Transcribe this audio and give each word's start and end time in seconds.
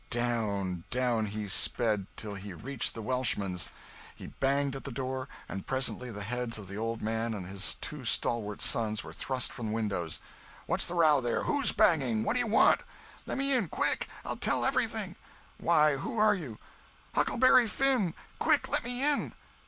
Down, 0.09 0.83
down 0.89 1.27
he 1.27 1.47
sped, 1.47 2.07
till 2.17 2.33
he 2.33 2.53
reached 2.55 2.95
the 2.95 3.03
Welshman's. 3.03 3.69
He 4.15 4.25
banged 4.25 4.75
at 4.75 4.83
the 4.83 4.91
door, 4.91 5.27
and 5.47 5.67
presently 5.67 6.09
the 6.09 6.23
heads 6.23 6.57
of 6.57 6.67
the 6.67 6.75
old 6.75 7.03
man 7.03 7.35
and 7.35 7.45
his 7.45 7.75
two 7.81 8.03
stalwart 8.03 8.63
sons 8.63 9.03
were 9.03 9.13
thrust 9.13 9.53
from 9.53 9.71
windows. 9.71 10.19
"What's 10.65 10.85
the 10.87 10.95
row 10.95 11.21
there? 11.21 11.43
Who's 11.43 11.71
banging? 11.71 12.23
What 12.23 12.33
do 12.33 12.39
you 12.39 12.47
want?" 12.47 12.81
"Let 13.27 13.37
me 13.37 13.53
in—quick! 13.53 14.09
I'll 14.25 14.37
tell 14.37 14.65
everything." 14.65 15.17
"Why, 15.59 15.97
who 15.97 16.17
are 16.17 16.33
you?" 16.33 16.57
"Huckleberry 17.13 17.67
Finn—quick, 17.67 18.69
let 18.69 18.83
me 18.83 19.03
in!" 19.05 19.33